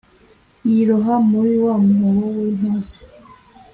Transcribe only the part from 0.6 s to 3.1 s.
yiroha muri wa mwobo w'intozi